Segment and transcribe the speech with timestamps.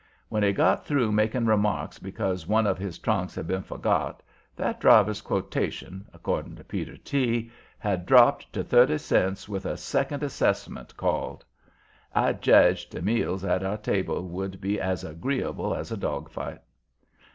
[0.29, 4.23] When he got through making remarks because one of his trunks had been forgot,
[4.55, 10.23] that driver's quotation, according to Peter T., had "dropped to thirty cents, with a second
[10.23, 11.45] assessment called."
[12.15, 16.61] I jedged the meals at our table would be as agreeable as a dog fight.